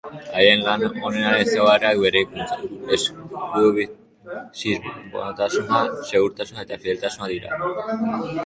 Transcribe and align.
Haien 0.37 0.61
lan 0.67 0.83
onaren 1.09 1.35
ezaugarriak 1.41 1.99
berrikuntza, 2.05 2.57
esklusibotasuna, 2.97 5.83
segurtasuna 6.11 6.67
eta 6.69 6.81
fideltasuna 6.87 7.31
dira. 7.35 7.63